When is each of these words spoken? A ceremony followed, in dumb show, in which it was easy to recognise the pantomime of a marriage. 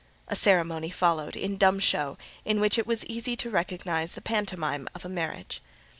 A 0.29 0.35
ceremony 0.35 0.89
followed, 0.89 1.35
in 1.35 1.57
dumb 1.57 1.79
show, 1.79 2.17
in 2.43 2.59
which 2.59 2.79
it 2.79 2.87
was 2.87 3.05
easy 3.05 3.35
to 3.35 3.51
recognise 3.51 4.15
the 4.15 4.19
pantomime 4.21 4.87
of 4.95 5.05
a 5.05 5.09
marriage. 5.09 5.61